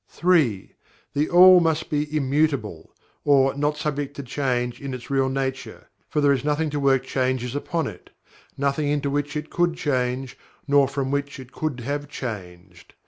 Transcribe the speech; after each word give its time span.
(3) 0.07 0.73
THE 1.13 1.29
ALL 1.29 1.59
must 1.59 1.91
be 1.91 2.05
IMMUTABLE, 2.07 2.91
or 3.23 3.53
not 3.53 3.77
subject 3.77 4.15
to 4.15 4.23
change 4.23 4.81
in 4.81 4.95
its 4.95 5.11
real 5.11 5.29
nature, 5.29 5.91
for 6.09 6.21
there 6.21 6.31
is 6.31 6.43
nothing 6.43 6.71
to 6.71 6.79
work 6.79 7.03
changes 7.03 7.53
upon 7.53 7.85
it 7.85 8.09
nothing 8.57 8.87
into 8.87 9.11
which 9.11 9.37
it 9.37 9.51
could 9.51 9.75
change, 9.77 10.39
nor 10.67 10.87
from 10.87 11.11
which 11.11 11.39
it 11.39 11.51
could 11.51 11.81
have 11.81 12.07
changed. 12.09 12.95